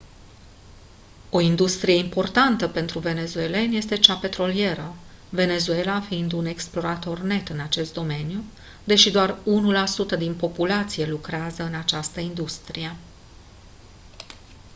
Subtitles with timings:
[1.31, 4.95] o industrie importantă pentru venezuelani este cea petrolieră
[5.29, 8.43] venezuela fiind un exportator net în acest domeniu
[8.83, 9.37] deși doar
[10.15, 12.95] 1% din populație lucrează în această industrie